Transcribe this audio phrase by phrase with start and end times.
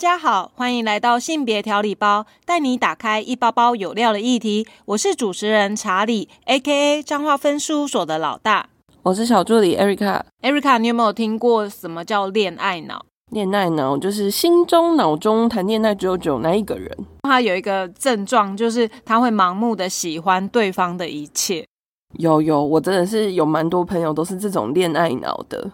[0.00, 4.66] 家好，欢迎来到性别调理包，带你打开一包包有料的议题。
[4.86, 7.02] 我是主持人查理，A.K.A.
[7.02, 8.70] 彰化分事务所的老大。
[9.02, 10.22] 我是小助理 Erica。
[10.40, 13.04] Erica，你有没有听过什么叫恋爱脑？
[13.30, 16.90] 恋爱脑就是心中、脑中谈恋爱只有只有那一个人。
[17.24, 21.62] 他有一个症状，就是他会盲目的喜欢对方的一切。
[22.14, 25.70] 有有，我真的是有蛮多朋友都是这种恋爱脑的。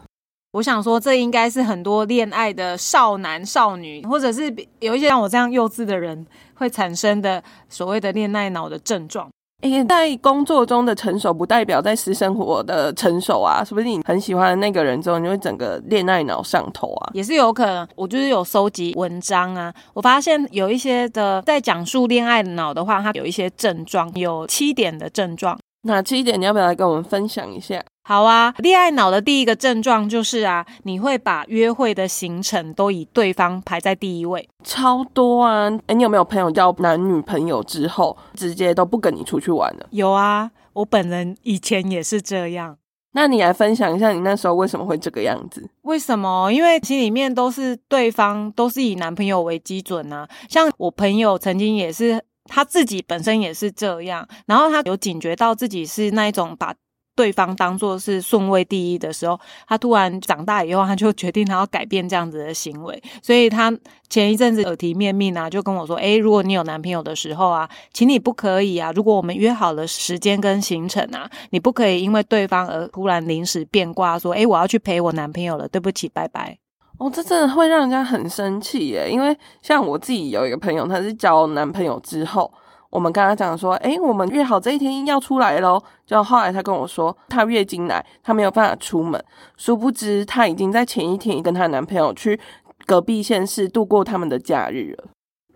[0.57, 4.45] 我想说，这应该是很多恋爱的少男少女，或者是
[4.81, 9.29] 有一些像我这样幼稚的人会产生的所谓的恋爱脑的症状。
[9.61, 13.63] 诶，在工作中的成熟不代表在私生活的成熟啊！
[13.63, 17.87] 是不是你很喜欢那个人之后，你会整个恋爱脑上头啊，也是有可能。
[17.95, 25.59] 我就是有收集文章啊，我发现有一些的在讲述恋爱脑的话，它有一些症状，有七点的症状。
[25.83, 26.41] 那七点？
[26.41, 27.83] 你要不要来跟我们分享一下？
[28.09, 35.69] 好啊，恋爱脑的第一个症状就是啊，你会把约会的行程都以对方排在第一位，超多啊！
[35.89, 39.89] 哎，你有没有朋友交男女朋友之后，直接都不跟你出去玩了？
[39.91, 42.79] 有啊，我本人以前也是这样。
[43.15, 45.69] 那你来分享一下，你那时候为什么会这个样子？
[45.83, 46.53] 为什么？
[46.53, 50.29] 因为心里面都是对方都是以男朋友为基准啊。
[50.49, 56.73] 像我朋友曾经也是，他自己本身也是这样，然后他有警觉到自己是那一种把。
[57.17, 63.03] 对方当做是顺位第一的时候，他突然长大以后，他就决定他要改变这样子的行为。
[63.23, 63.77] 所以他
[64.11, 68.93] 前一阵子耳提面命啊，就跟我说：“诶，如果你有男朋友的时候啊，请你不可以啊。
[68.95, 76.59] 如果我们约好了时间跟行程啊，你不可以因为对方而突然临时变卦，说：诶，我要去陪我男朋友了，对不起，拜拜。”
[77.01, 79.09] 哦，这真的会让人家很生气耶。
[79.11, 82.53] 因为像我自己有一个朋友，他是交男朋友之后。
[82.97, 85.79] 我们跟他讲说，哎，我们约好这一天要出来喽。
[86.07, 89.23] 就后来他跟我说，她月经来，她没有办法出门。
[89.59, 92.41] 殊不知，她已经在前一天跟她男朋友去
[92.87, 95.09] 隔壁县市度过他们的假日了。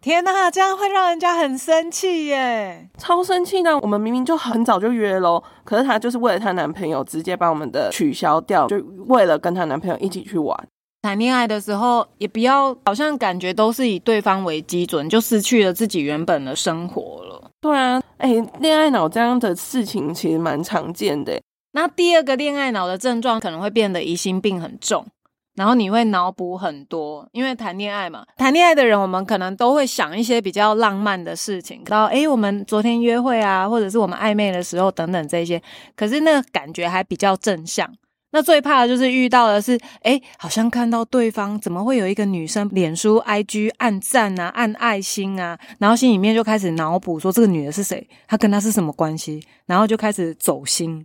[0.03, 3.79] 天呐，这样会让人家很生气耶，超生气呢。
[3.81, 8.77] 我们明明就很早就约喽，可是她就是为了她男朋友，直接把我们的取消掉，就
[9.07, 10.69] 为了跟她男朋友一起去玩。
[11.03, 17.51] 谈恋爱的时候，也不要好像感觉都是以对方为基准，就失去了自己原本的生活了。
[17.61, 21.41] 对啊，哎，恋爱脑这样的事情其实蛮常见的。
[21.73, 25.07] 那第二个恋爱脑的症状可能会变得疑心病很重，
[25.55, 35.63] 然后你会脑补很多，因为谈恋爱嘛，谈恋爱的人我们可能都会想一些比较浪漫的事情，然后哎，我们昨天约会啊，或者是我们暧昧的时候等等这些，
[35.97, 37.91] 可是那个感觉还比较正向。
[38.33, 51.05] 那最怕的就是遇到的是，哎，好像看到对方怎么会有一个女生脸书 IG 按赞啊，按爱心啊，然后心里面就开始脑补说这个女的是谁，她跟她是什么关系，然后就开始走心。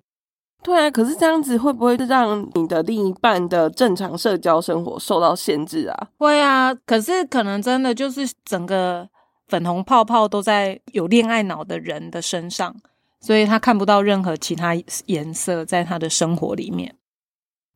[0.62, 6.08] 对啊，可是这样子会不会让你的另一半的正常社交生活受到限制啊？
[6.18, 9.08] 会啊，可是可能真的就是整个
[9.48, 12.76] 粉红泡泡都在有恋爱脑的人的身上，
[13.20, 14.76] 所以他看不到任何其他
[15.06, 16.96] 颜色在他的生活里面。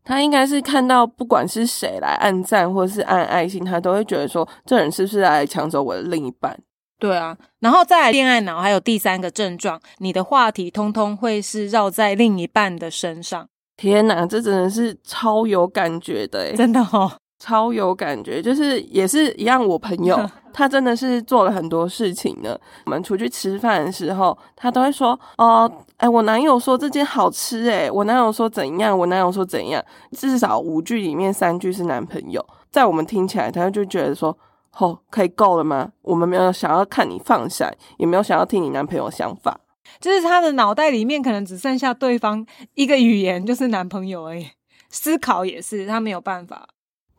[0.10, 6.60] 他应该是看到不管是谁来按赞或者是按爱心，他都会觉得说这人是不是来抢走我的另一半？
[6.98, 13.48] 对啊，然后再恋爱脑还有第三个症状，你的话题通通会是绕在另一半的身上。
[13.78, 17.12] 天哪，这真的是超有感觉的，真的哦。
[17.42, 19.66] 超有感觉，就是也是一样。
[19.66, 20.18] 我朋友
[20.54, 22.58] 他真的是做了很多事情呢。
[22.86, 34.38] 我们出去吃饭的时候，他都会说：“哦，哎，我男友说这件好吃，哎，我男友说怎样，我男友说怎样。”至少五句里面三句是男朋友，在我们听起来，他就觉得说
[34.78, 35.92] ：“哦，可以够了吗？
[36.02, 39.60] 我们没有想要看你放闪，也没有想要听你男朋友想法。”
[40.00, 42.46] 就是他的脑袋里面可能只剩下对方
[42.76, 44.48] 一个语言，就是男朋友而已。
[44.90, 46.68] 思考也是，他没有办法。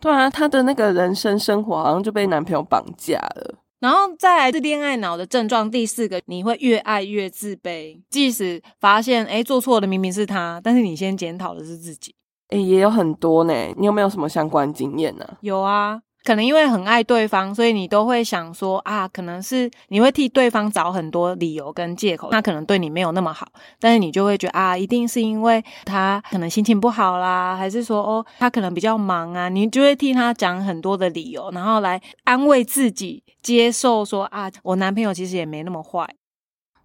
[0.01, 3.55] 对啊，她的那个人生生活好像就被男朋友绑架了。
[3.81, 12.15] 然后再来是恋爱脑的症状，第四个，你会越爱越自卑，即使发现哎做错的明明是他，但是你先检讨的是自己。
[12.49, 13.55] 哎，也有很多呢。
[13.79, 15.27] 你有没有什么相关经验呢？
[15.41, 16.03] 有啊。
[16.25, 36.07] 可能因为很爱对方，所以你都会想说啊，可能是你会替对方找很多理由跟借口，他可能对你没有那么好，但是你就会觉得啊，一定是因为他可能心情不好啦，还是说哦，他可能比较忙啊，你就会替他讲很多的理由，然后来安慰自己，接受说啊，我男朋友其实也没那么坏。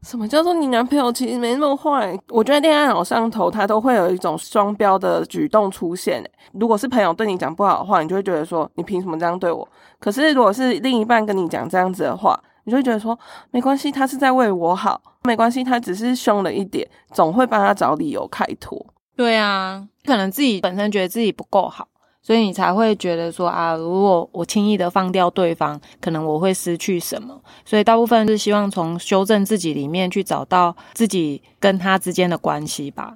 [0.05, 2.15] 什么叫做你男朋友其实没那么坏？
[2.29, 6.23] 我觉得恋爱脑上头，他都会有一种双标的举动出现。
[6.53, 9.67] 如果是朋友对你讲不好的话，你就会觉得说你凭什么这样对我？
[9.99, 13.17] 可是如果是另一半跟你讲这样子的话，你就会觉得说
[13.49, 18.85] 没关系，他是在为我好，没关系，他只是凶了一点，总会帮他找理由开脱。
[19.15, 21.87] 对啊，可能自己本身觉得自己不够好。
[22.25, 27.39] 所以你才会觉得说啊，如果我轻易的放掉对方，可能我会失去什么。
[27.63, 33.13] 所以大部分是希望从修正自己里面去找到自己跟他之间的关系吧。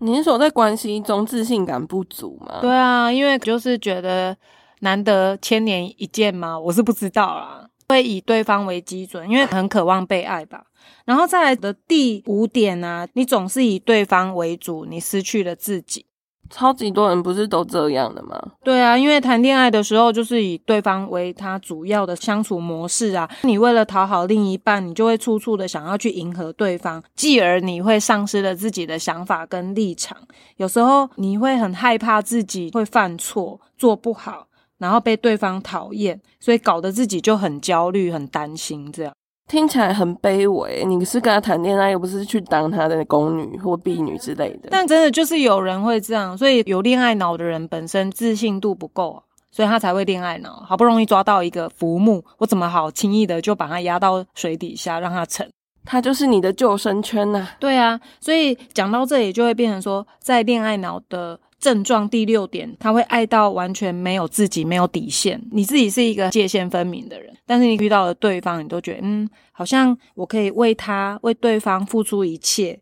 [0.00, 2.60] 你是说在关系中自信感不足吗？
[2.60, 4.36] 对啊，因为就是觉得
[4.82, 7.66] 难得千年一见嘛，我是不知道啦。
[7.88, 10.64] 会以对方为基准，因为很渴望被爱吧。
[11.04, 16.06] 然后再来的第五点呢，你总是以对方为主，你失去了自己。
[16.50, 18.40] 超级多人不是都这样的吗？
[18.62, 23.28] 对啊，因为谈恋爱的时候就是以对方为他主要的相处模式啊。
[23.42, 30.16] 你为了讨好另一半，你就会处处的想要去迎合对方，继而你会丧失了自己的想法跟立场。
[30.56, 34.46] 有时候你会很害怕自己会犯错，做不好，
[34.78, 39.12] 然后被对方讨厌，所以搞得自己就很焦虑、很担心这样。
[39.46, 44.68] 听起来很卑微，你是跟他谈恋爱，又不是去当他的宫女或婢女之类的。
[44.70, 50.64] 但真的就是有人会这样，所以有恋爱脑的人本身自信度不够，所以他才会恋爱脑。
[50.66, 55.48] 好不容易抓到一个浮木，我怎么好轻易的就把他压到水底下让他沉？
[55.84, 57.46] 他就是你的救生圈呐。
[57.60, 61.38] 对啊，所以讲到这里就会变成说，在恋爱脑的。
[61.64, 65.42] 症状第六点，他会爱到完全没有自己，没有底线。
[65.50, 72.78] 你自己是一个界限分明的人，但是你遇到了对方，你都觉得嗯，好像我可以为他、为对方付出一切。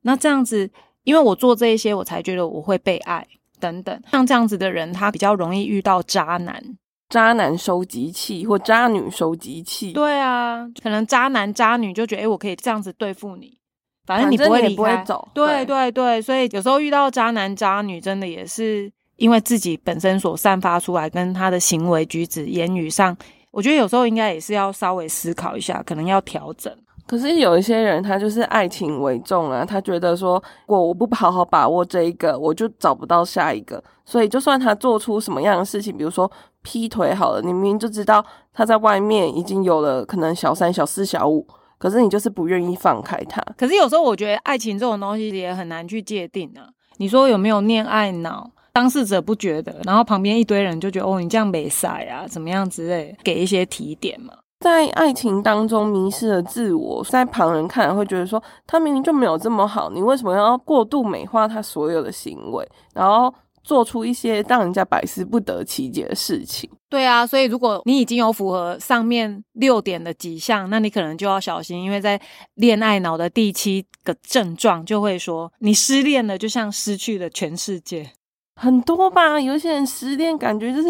[0.00, 0.70] 那这样子，
[1.02, 3.26] 因为我做这一些，我才觉得我会被爱
[3.60, 4.02] 等等。
[4.10, 6.64] 像这样子的人，他比较容易遇到渣男、
[7.10, 9.92] 渣男收集器或渣女收集器。
[9.92, 13.58] 对啊，可能渣男渣女就觉得，哎，我可以这样子对付你。
[14.06, 23.16] 反正你不会离开，对对对，所以有时候遇到渣男渣女，真的也是因为自己本身所散发出来，跟他的行为举止、言语上，
[23.50, 26.70] 我觉得有时候应该也是要稍微思考一下，可能要调整。
[27.06, 36.30] 可是有一些人，他就是爱情为重啊，他觉得说我我不好好把握这一个，我就找不到下一个，所以就算他做出什么样的事情，比如说
[36.62, 41.46] 劈腿好了，你明明就知道他在外面已经有了可能小三、小四、小五。
[41.84, 43.44] 可是你就是不愿意放开他。
[43.58, 46.64] 可是有时候我觉得爱情这种东西也很难去界定啊。
[46.96, 48.50] 你说有没有恋爱脑？
[48.72, 54.32] 当事者不觉得，然后旁边一堆人就觉得哦，你这样没晒啊，怎么样之类，给一些提点嘛。
[54.60, 62.66] 在爱情当中迷失了自我，在旁人看来会觉得说，他明明就没有这么好，你为什么要过度美化他所有的行为？
[62.94, 63.34] 然后。
[63.64, 66.70] 做出一些让人家百思不得其解的事情。
[66.88, 72.20] 对啊，所以如果你已经有符合上面六点的几项，那你可能就要小心，因为在
[72.54, 78.12] 恋爱脑的第七个症状就会说，你失恋了就像失去了全世界。
[78.54, 80.88] 很多吧，有些人失恋感觉就是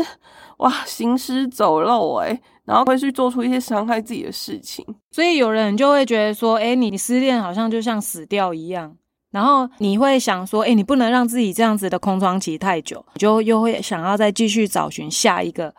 [0.58, 4.84] 哇行尸走肉诶，然后会去做出一些伤害自己的事情。
[5.10, 8.94] 所以有人就会觉得说，哎，你失恋好像就像死掉一样。
[9.34, 15.74] 然后你会想说，哎，你不能让自己这样子的空窗期太久，你就又会想要再继续找寻下一个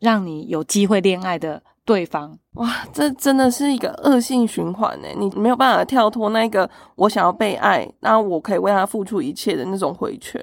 [0.00, 2.38] 让你有机会恋爱的对方。
[2.54, 5.08] 哇，这真的是一个恶性循环呢！
[5.18, 10.40] 你没有办法跳脱那个我想要被爱，那我可以为他付出一切的那种回圈。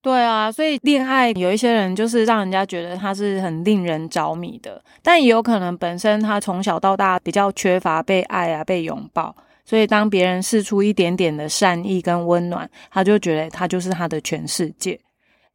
[0.00, 9.34] 对啊，所以恋爱有一些人就是让人家觉得他是很令人着迷的，但也有可能本身他从小到大比较缺乏被爱啊，被拥抱。
[9.70, 14.98] 所以，当别人试出一点点的善意跟温暖，他就觉得他就是他的全世界。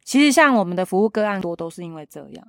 [0.06, 2.42] 其实，像我们的服务个案多都是因为这样，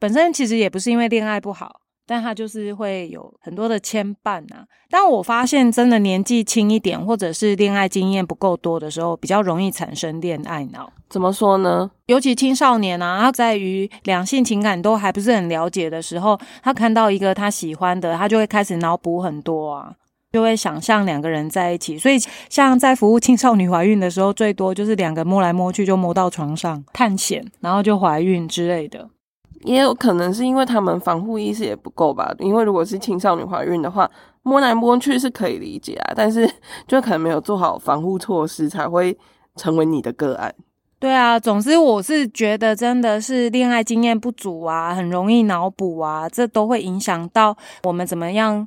[0.00, 4.66] 本身其实也不是因为恋爱不好，但他就是会有很多的牵绊啊。
[4.90, 10.92] 但我发现真的年纪轻一点，或者是恋爱经验不够多的时候，比较容易产生恋爱脑。
[11.08, 11.88] 怎么说呢？
[12.06, 19.94] 尤其青少年啊，他在于两性情感都还不是很了解的时候，他看到一个他喜欢的，他就会开始脑补很多啊。
[20.34, 22.18] 就会想象两个人在一起，所以
[22.50, 29.08] 像在服务青少年怀孕的时候，最多就是两个摸来摸去就摸到床上探险，然后就怀孕之类的。
[29.62, 32.34] 也有可能是因为他们防护意识也不够吧？
[32.40, 34.10] 因为如果是青少年怀孕的话，
[34.42, 36.50] 摸来摸去是可以理解啊，但是
[36.88, 39.16] 就可能没有做好防护措施，才会
[39.54, 40.52] 成为你的个案。
[40.98, 48.66] 对啊，总之我是觉得真的是恋爱经验不足啊，很容易脑补啊，这都会影响到我们怎么样。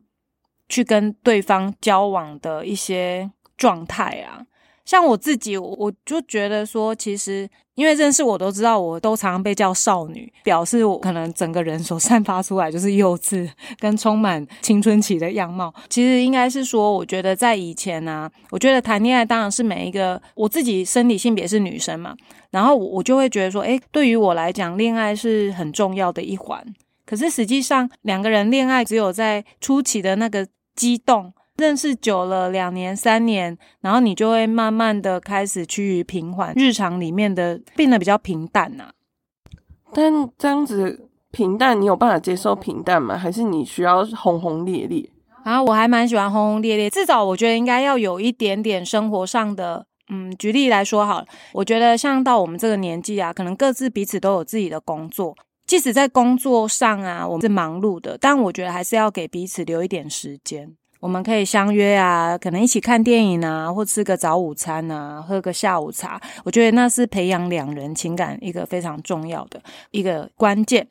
[0.70, 4.46] 去跟对方交往的一些状态啊，
[4.86, 15.74] 像我自己，我就觉得说，其实因为认识我都知道，我都常常被叫少女，表示我可能整个人所散发出来就是幼稚跟充满青春期的样貌。
[15.90, 22.16] 其实应该是说，我觉得在以前呢，我觉得谈恋爱当然是每一个我自己生理性别是女生嘛，
[22.52, 26.64] 然后我就会觉得说，诶，对于我来讲，恋爱是很重要的一环。
[27.06, 30.48] 可是实际上，两个人恋爱只有在初期的那个。
[30.78, 38.92] 激动，认识久了两年三年，然后你就会慢慢的开始趋于平缓，日常里面的变得比较平淡呐。
[39.92, 43.18] 但这样子平淡，你有办法接受平淡吗？
[43.18, 45.10] 还是你需要轰轰烈烈？
[45.44, 49.86] 啊，我还蛮喜欢轰轰烈烈，至少我觉得应该要有一点点生活上的。
[50.10, 55.36] 嗯，举例来说好了，我觉得像到我们这个年纪啊，可能各自彼此都有自己的工作，
[55.68, 60.74] 即使在工作上啊，我们是忙碌的，但我觉得还是要给彼此留一点时间。
[61.00, 66.20] 我们可以相约啊，可能一起看电影啊，或吃个早午餐啊，喝个下午茶。
[66.44, 70.88] 我觉得那是培养两人情感一个非常重要的一个关键。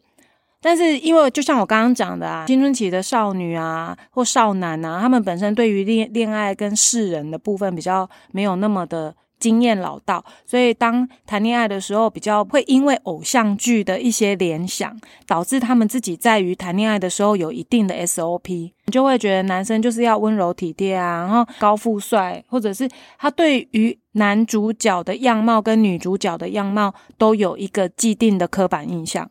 [0.60, 22.88] 但是，因为就像我刚刚讲的啊，青春期的少女啊或少男啊，他们本身对于恋恋爱跟世人的部分比较没有那么的经验老道，所以当谈恋爱的时候，比较会因为偶像剧的一些联想，导致他们自己在于谈恋爱的时候有一定的 SOP，你就会觉得男生就是要温柔体贴啊，然后高富帅，或者是
[23.18, 29.28] 他对于男主角的样貌跟女主角的样貌都有一个既定的刻板印象。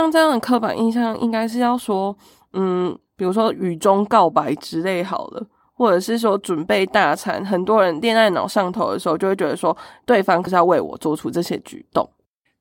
[0.00, 2.16] 像这样的刻板印象，应该是要说，
[2.52, 9.76] 嗯，比如说雨中告白之类好了，或者是说准备大餐，很多人恋爱脑上头的时候，就会觉得说，
[10.06, 12.08] 对方可是要为我做出这些举动。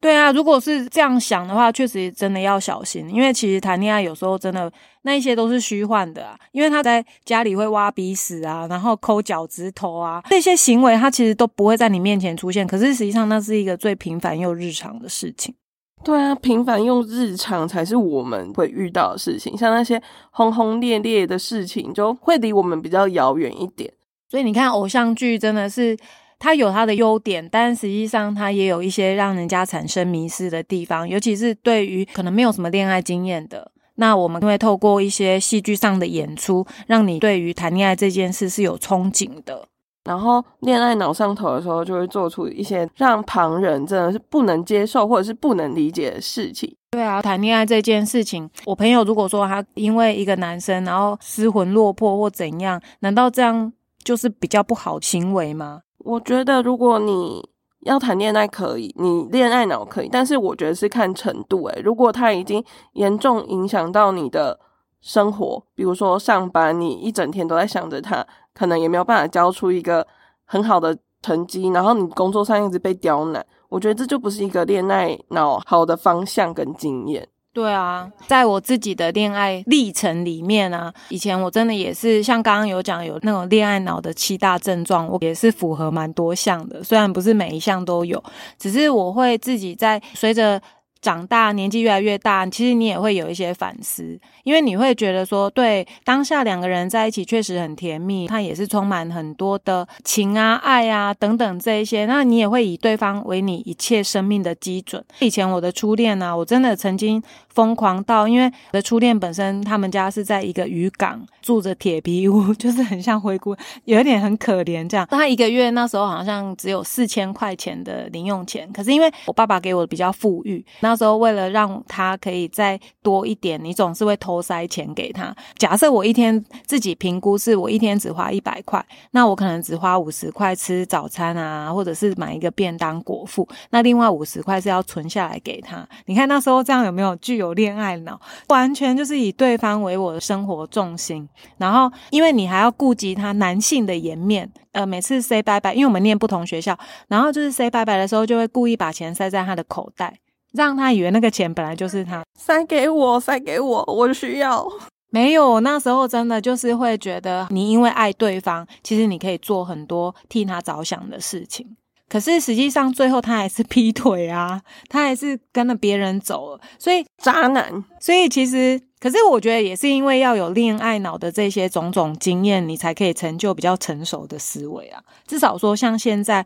[0.02, 4.70] 对啊，如果是这样想的话，确实真的要小心，因为其实谈恋爱有时候真的
[5.04, 15.56] 那一些都是虚幻的啊，因为他在家里会挖鼻屎啊，然后抠脚趾头啊，这些行为他其实都不会在你面前出现，可是实际上那是一个最平凡又日常的事情。
[16.04, 23.92] 对啊，平凡用日常才是我们会遇到的事情，像那些轰轰烈烈的事情，就会离我们比较遥远一点。
[24.30, 25.98] 所以你看，偶像剧真的是
[26.40, 39.70] 它有它的优点，但实际上它也有一些让人家产生迷失的地方，尤其是对于可能没有什么恋爱经验的，那我们会透过一些戏剧上的演出，让你对于谈恋爱这件事是有憧憬的。
[40.04, 46.76] 然后恋爱脑上头的时候，就会做出一些让旁人真的是不能接受或者是不能理解的事情。
[46.92, 53.72] 对啊，谈恋爱这件事情，我朋友如果说他因为一个男生然后失魂落魄或怎样，难道这样
[54.04, 55.82] 就是比较不好行为吗？
[56.00, 57.50] 我觉得如果你
[57.86, 61.64] 要谈恋爱可以，你恋爱脑可以，但是我觉得是看程度。
[61.68, 64.60] 诶，如果他已经严重影响到你的
[65.02, 68.26] 生活，比如说上班，你一整天都在想着他。
[68.54, 70.06] 可能也没有办法交出一个
[70.46, 77.28] 很好的成绩，然后你工作上一直被刁难，我觉得这就不是一个恋爱脑好的方向跟经验。
[77.54, 88.24] 对啊，在我自己的恋爱历程里面啊，以前我真的也是像刚刚有讲有那种恋爱脑的七大症状，我也是符合蛮多项的，虽然不是每一项都有，
[88.58, 90.62] 只是我会自己在随着。
[91.04, 105.04] 长大年纪越来越大，其实你也会有一些反思，因为你会觉得说，对当下两个人在一起确实很甜蜜，他也是充满很多的情啊、爱啊等等这一些，那你也会以对方为你一切生命的基准。
[105.20, 115.06] 以前我的初恋呢，我真的曾经疯狂到，因为我的初恋本身他们家是在一个渔港，住着铁皮屋，就是很像灰姑，有一点很可怜这样。
[115.12, 120.93] 他一个月那时候好像只有四千块钱的零用钱，可是因为我爸爸给我比较富裕，那。
[120.94, 125.36] 那时候为了让他可以再多一点，你总是会偷塞钱给他。
[125.58, 133.48] 假设我一天自己评估是我一天只花一百块，那我可能只花五十块吃早餐啊，或者是买一个便当果腹。
[133.72, 135.84] 那另外五十块是要存下来给他。
[136.06, 138.22] 你看那时候这样有没有具有恋爱脑？
[138.50, 141.28] 完全就是以对方为我的生活重心。
[141.58, 150.20] 然后因为你还要顾及他男性的颜面，呃，每次 say 拜拜，因为我们念不同学校，然后就是 say 拜拜的时候，就会故意把钱塞在他的口袋。
[150.54, 154.66] 让他以为那个钱本来就是他塞给我，塞给我，我需要。
[155.10, 161.76] 没有，那时候真的就是会觉得，你因为爱对方，其实你可以做很多替他着想的事情。
[162.10, 166.62] 可是实际上最后他还是劈腿啊， 他还是跟了别人走了。
[166.78, 167.84] 所以渣男。
[168.00, 175.02] 所以其实，可是我觉得也是因为要有恋爱脑的这些种种经验，你才可以成就比较成熟的思维啊。
[175.28, 176.46] 至少说像现在。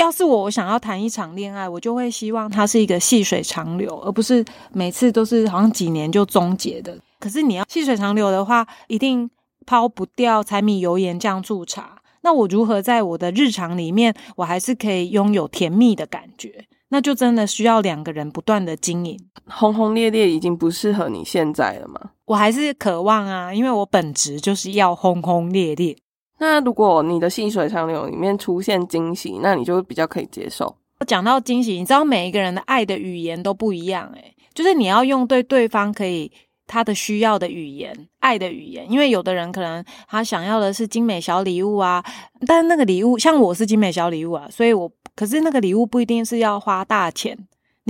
[0.00, 4.42] 要是我我想要谈一场恋爱，我就会希望它是一个细水长流，而不是
[4.72, 6.98] 每次都是好像几年就终结的。
[7.18, 9.30] 可是你要细水长流的话，一定
[9.66, 12.00] 抛不掉柴米油盐酱醋茶。
[12.22, 16.64] 那我如何在我的日常里面，我还是可以拥有甜蜜的感觉？
[16.88, 19.18] 那就真的需要两个人不断的经营。
[19.46, 22.12] 轰轰烈烈已经不适合你现在了吗？
[22.24, 25.94] 我还是渴望啊，因为我本质就是要轰轰烈烈。
[26.40, 30.74] 那如果你的细水长流里面出现惊喜，那你就比较可以接受。
[31.06, 36.32] 讲到惊喜，你知道每一个人的爱的语言都不一样，诶，就是你要用对对方可以
[36.66, 38.90] 他的需要的语言，爱的语言。
[38.90, 42.02] 因为有的人可能他想要的是精美小礼物啊，
[42.46, 47.36] 但那个礼物像我是精美小礼物啊，所以我可是那个礼物不一定是要花大钱。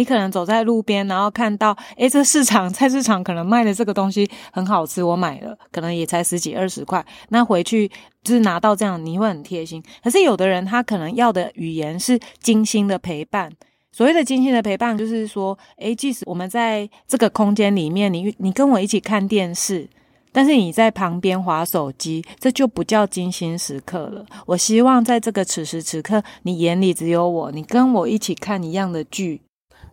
[0.00, 7.87] 你可能走在路边，然后看到，诶，这市场 菜市场可能卖的这个东西很好吃，我买了，可能也才十几二十块，那回去
[8.25, 9.83] 就是拿到这样，你会很贴心。
[10.02, 13.52] 可是有的人他可能要的语言是精心的陪伴。
[13.92, 19.87] 所谓的精心的陪伴，就是说，诶，即使我们在这个空间里面，你你跟我一起看电视。
[20.33, 24.25] 但是你在旁边划手机，这就不叫精心时刻了。
[24.47, 29.42] 我希望在这个此时此刻，你眼里只有我，你跟我一起看一样的剧。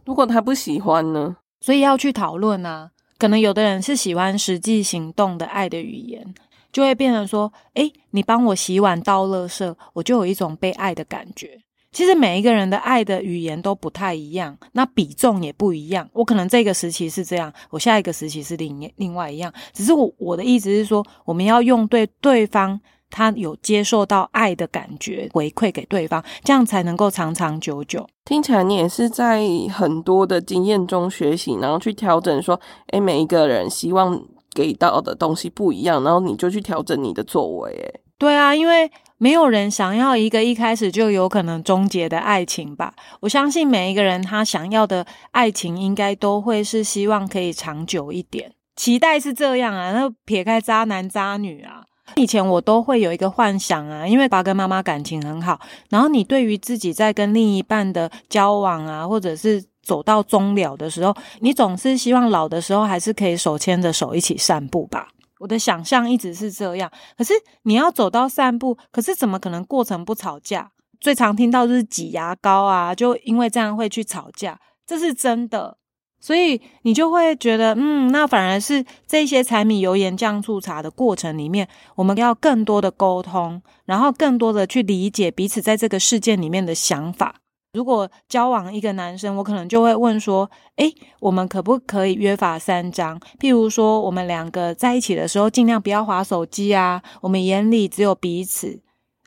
[0.08, 1.36] 如果他不喜欢呢？
[1.60, 2.90] 所以要去讨论啊。
[3.20, 6.34] 可能有的人是喜欢实际行动的爱的语言，
[6.72, 11.60] 就会变成说：诶，你帮我洗碗倒垃圾，我就有一种被爱的感觉。
[11.92, 16.08] 其实每一个人的爱的语言都不太一样，那比重也不一样。
[16.14, 19.52] 我可能这个时期是这样，我下一个时期是另另外一样。
[19.74, 28.08] 只是我我的意思是说，我们要用对对方他有接受到爱的感觉回馈给对方，这样才能够长长久久。
[28.26, 32.60] 听起来你也是在很多的经验中学习，然后去调整说，
[32.92, 34.22] 诶，每一个人希望
[34.54, 37.72] 给到的东西不一样，然后你就去调整你的作为。
[37.72, 38.92] 诶，对啊，因为。
[39.20, 42.94] 没有人想要一个一开始就有可能终结的爱情吧？
[43.20, 49.92] 我相信每一个人他想要的爱情，应该都会是希望可以长久一点，期待是这样啊。
[49.92, 51.82] 那撇开渣男渣女啊，
[52.16, 55.60] 以前我都会有一个幻想啊，因为爸跟妈妈感情很好，
[55.90, 65.10] 然后你对于自己在跟另一半的交往啊，或者是走到终了的时候，你总是希望老的时候还是可以手牵着手一起散步吧。
[65.40, 67.34] 我的想象一直是这样，可是
[67.64, 70.72] 你要走到散步，可是怎么可能过程不吵架？
[71.00, 75.77] 最常听到就是挤牙膏啊，就因为这样会去吵架，这是真的。
[76.20, 87.36] 所以你就会觉得，嗯，那反而是这些柴米油盐酱醋茶的过程里面，我们要更多的沟通，然后更多的去理解彼此在这个事件里面的想法。
[87.74, 93.20] 如果交往一个男生，我可能就会问说：“诶，我们可不可以约法三章？
[93.40, 97.04] 譬如说，我们两个在一起的时候，尽量不要划手机啊。
[97.22, 98.80] 我们眼里只有彼此。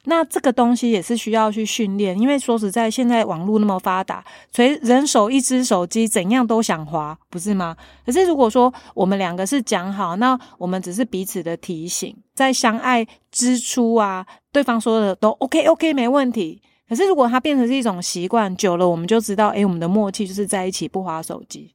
[0.04, 7.76] 那这个东西也是需要去训练，因为说实在，现在网络那么发达，所以人手一只手机，怎样都想划，不是吗？
[8.06, 21.72] 可是如果说我们两个是讲好，那我们只是彼此的提醒，在相爱之初啊，对方说的都 OK OK 没问题。”可是，如果它变成是一种习惯，久了我们就知道，诶，我们的默契就是在一起不划手机。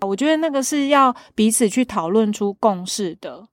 [0.00, 3.46] 我觉得那个是要彼此去讨论出共识的。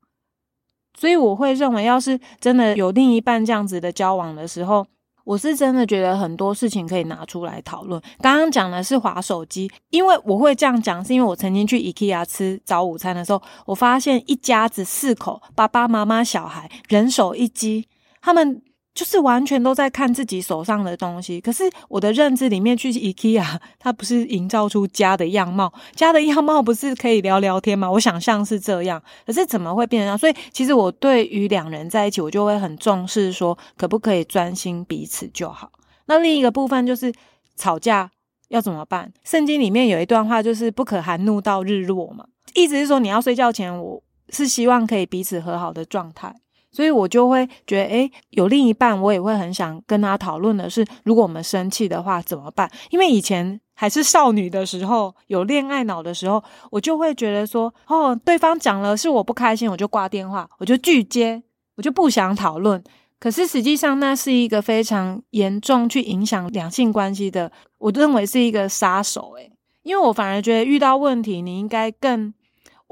[0.97, 4.85] 所以我会认为，要是真的有另一半这样子的交往的时候，
[5.23, 8.01] 我是真的觉得很多事情可以拿出来讨论。
[8.19, 17.87] 刚刚讲的是划手机，因为我会这样讲，是因为我曾经去 IKEA 吃早午餐的时候，我发现一家子四口，爸爸妈妈、小孩，人手一机，
[18.21, 18.61] 他们。
[18.93, 27.89] 就是完全都在看自己手上的东西，可是我的认知里面去 IKEA， 它不是营造出家的样貌，家的样貌不是可以聊聊天吗？
[27.89, 30.17] 我想象是这样，可是怎么会变成这样？
[30.17, 35.71] 所以其实我对于两人在一起，我就会很重视说，可不可以专心彼此就好。
[36.05, 37.11] 那另一个部分就是
[37.55, 38.11] 吵架
[38.49, 39.11] 要怎么办？
[39.23, 46.35] 圣经里面有一段话就是不可含怒到日落嘛，意思是说你要睡觉前，我是希望可以彼此和好的状态。
[46.73, 52.69] 所以我就会觉得，诶，有另一半，我也会很想跟他讨论的是，如果我们生气的话怎么办？
[52.89, 61.43] 因为以前还是少女的时候，有恋爱脑的时候，我就会觉得说，哦，对方讲了是我不开心，我就挂电话，我就拒接，
[61.75, 62.83] 我就不想讨论。
[63.19, 69.33] 可是实际上，那是一个非常严重去影响两性关系的，我认为是一个杀手。
[69.37, 69.49] 诶，
[69.83, 72.33] 因为我反而觉得遇到问题，你应该更。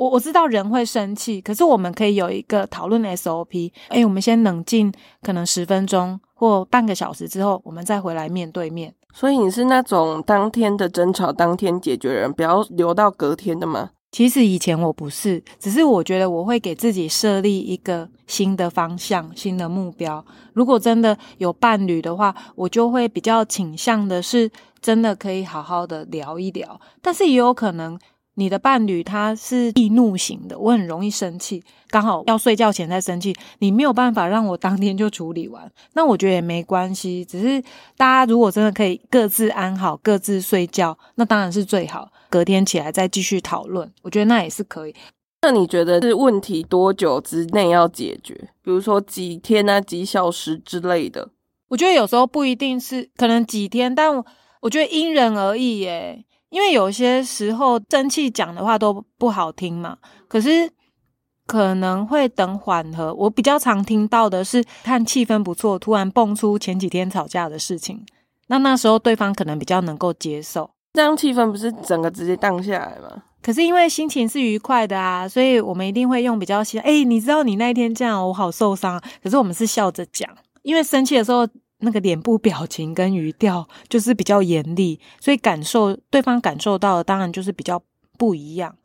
[0.02, 3.72] 我我知道人会生气，可是我们可以有一个讨论的 SOP。
[3.90, 8.92] 哎，我们先冷静，可能十分钟或半个小时之后，我们再回来面对面。
[9.14, 13.92] 所以你是那种当天的争吵当天解决人，不要留到隔天的吗？
[14.12, 20.26] 其实以前我不是，只是我觉得我会给自己设立一个新的方向、新的目标。
[20.54, 24.50] 如果真的有伴侣的话，我就会比较倾向的是
[24.82, 28.00] 真的可以好好的聊一聊，但是也有可能。
[28.36, 37.26] 你的伴侣他是易怒型的，我很容易生气，刚好要睡觉前再生气，你没有办法让我当天就处理完，那我觉得也没关系。
[37.26, 37.62] 只是
[37.98, 42.12] 大家如果真的可以各自安好，各自睡觉，那当然是最好。
[42.30, 44.96] 隔天起来再继续讨论，我觉得那也是可以。
[45.42, 48.34] 那你觉得是问题多久之内要解决？
[48.64, 51.28] 比如说几天啊、几小时之类的？
[51.68, 54.24] 我觉得有时候不一定是可能几天，但
[54.62, 56.24] 我觉得因人而异耶。
[56.52, 60.70] 因为有些时候生气讲的话都不好听嘛，可是
[61.48, 63.14] 可能会等缓和。
[63.14, 68.06] 我比较常听到的是，看气氛不错，突然蹦出前几天吵架的事情，
[68.48, 70.70] 那那时候对方可能比较能够接受。
[70.94, 73.24] 这样气氛不是整个直接荡下来吗？
[73.42, 79.02] 可是因为心情是愉快的啊，所以我们一定会用比较喜，哎，你知道你那一天这样，我好受伤。
[79.24, 80.30] 可是我们是笑着讲，
[80.64, 81.48] 因为生气的时候
[81.82, 87.82] 那个脸部表情跟语调就是比较严厉，所以感受对方感受到的当然就是比较
[88.18, 88.76] 不一样。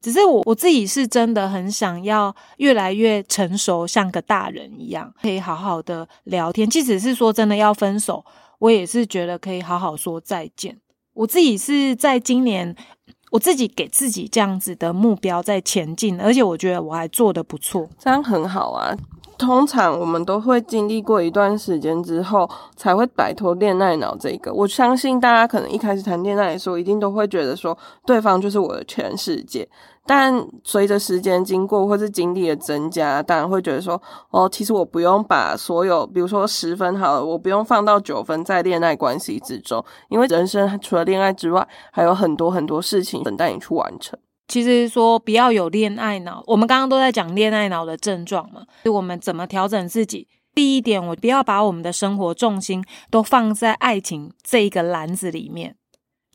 [0.00, 6.68] 只是我我自己是真的很想要越来越成熟，像个大人一样，可以好好的聊天。
[6.68, 8.24] 即使是说真的要分手，
[8.60, 10.78] 我也是觉得可以好好说再见。
[11.12, 12.74] 我自己是在今年，
[13.30, 18.96] 我自己给自己这样子的目标在前进，而且我觉得我还做的不错，这样很好啊。
[19.40, 24.52] 通常我们都会经历过一段时间之后，才会摆脱恋爱脑这个。
[24.52, 29.66] 我相信大家可能一开始谈恋爱的时候，一定都会觉得说对方就是我的全世界。
[30.06, 34.00] 但随着时间经过，或是经历的增加，当然会觉得说，
[34.30, 44.18] 哦，其实我不用把所有，比如说十分好了，我不用放到九分在恋爱关系之中，因为人生除了恋爱之外，还有很多很多事情等待你去完成。
[44.50, 48.66] 其实说不要有恋爱脑，我们刚刚都在讲恋爱脑的症状嘛。
[48.82, 50.26] 就我们怎么调整自己？
[50.52, 55.76] 第一点，我不要把我们的生活重心都放在爱情这一个篮子里面。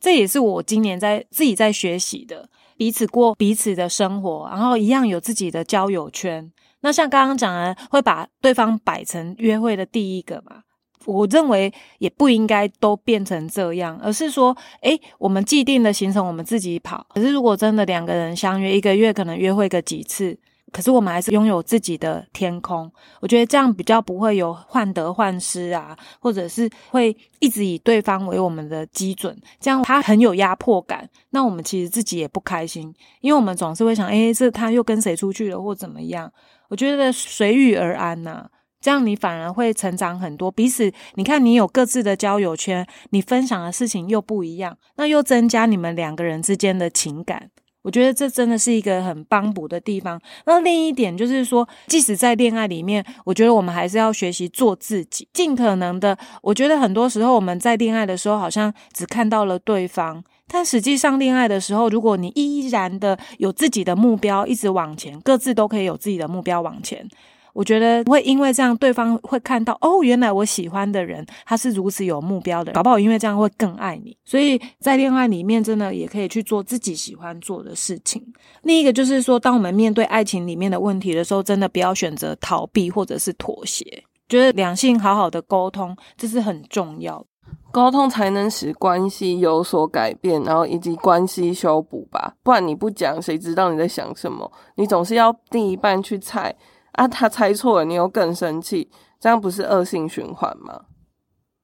[0.00, 2.48] 这也是我今年在自己在学习的，
[2.78, 6.50] 彼此过彼此的生活，然后一样有自己的交友圈。
[6.80, 10.62] 那像刚刚讲的，会把对方摆成约会的第一个嘛？
[11.06, 17.06] 我认为也不应该都变成这样，而是说，诶，我们既定的行程我们自己跑。
[17.14, 20.36] 可是如果真的两个人相约一个月，可能约会个几次，
[20.72, 22.90] 可是我们还是拥有自己的天空。
[23.20, 31.08] 我觉得这样比较不会有患得患失啊，或者是会一直以对方为我们的基准，这样他很有压迫感。
[31.30, 36.30] 那我们其实自己也不开心，因为我们总是会想，诶，这他又跟谁出去了或怎么样？
[36.68, 38.48] 我觉得随遇而安呐。
[38.80, 47.50] 这样你反而会成长很多，彼此你看你有各自的交友圈，你分享的事情又不一样，那又增加你们两个人之间的情感。
[47.82, 50.20] 我觉得这真的是一个很帮补的地方。
[50.44, 56.18] 那另一点就是说，即使在恋爱里面，我觉得我们还是要学习做自己，尽可能的。
[56.42, 67.08] 我觉得很多时候我们在恋爱的时候，好像只看到了对方，但实际上恋爱的时候，如果你依然的有自己的目标，一直往前，各自都可以有自己的目标往前。
[67.56, 74.14] 我觉得会因为这样，对方会看到哦，原来我喜欢的人他是如此有目标的，搞不好因为这样会更爱你。
[74.26, 78.22] 所以在恋爱里面，真的也可以去做自己喜欢做的事情。
[78.64, 84.04] 另一个就是说，当我们面对爱情里面的问题的时候，真的不要选择逃避或者是妥协。
[84.28, 87.24] 觉得两性好好的沟通，这是很重要，
[87.72, 92.34] 沟通才能使关系有所改变，然后以及关系修补吧。
[92.42, 94.52] 不然你不讲，谁知道你在想什么？
[94.74, 96.54] 你总是要另一半去猜。
[96.96, 100.82] 啊，他猜错了，你又更生气，这样不是恶性循环吗？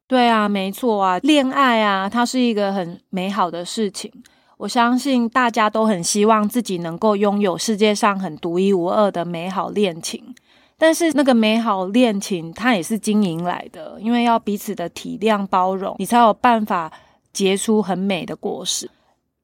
[0.06, 4.12] 对啊，没错啊，恋爱啊，它是一个很美好的事情。
[4.58, 10.34] 我相信大家都很希望自己能够拥有世界上很独一无二的美好恋情，
[10.76, 16.92] 但是那个美好恋情它也是经营来的，因为要彼此的体谅包容，你才有办法
[17.32, 18.90] 结出很美的果实。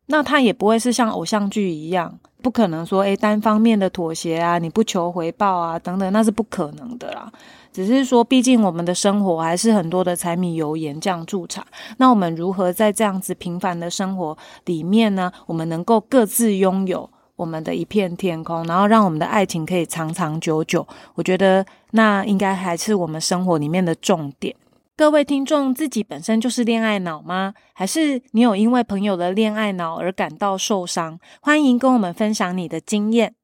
[0.06, 2.18] 那它也不会是像偶像剧一样。
[2.40, 7.30] 不可能说，诶单方面的妥协啊，你不求回报啊，等等，那是不可能的啦。
[7.72, 11.64] 只是说，毕竟我们的生活还是很多的柴米油盐酱醋茶。
[11.98, 15.30] 那我们如何在这样子平凡的生活里面呢？
[15.46, 20.86] 我们能够各自拥有我们的一片天空，然后让我们的爱情可以长长久久。
[21.14, 24.54] 我觉得那应该还是我们生活里面的重点。
[24.98, 27.54] 各位听众，自己本身就是恋爱脑吗？
[27.72, 31.20] 还是你有因为朋友的恋爱脑而感到受伤？
[31.40, 33.36] 欢迎跟我们分享你的经验。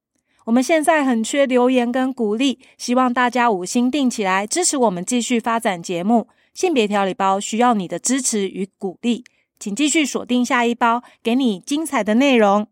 [0.46, 6.26] 我们现在很缺留言跟鼓励，希望大家五星定起来支持我们继续发展节目。
[6.52, 9.22] 性别调理包需要你的支持与鼓励，
[9.60, 12.66] 请继续锁定下一包，给你精彩的内容。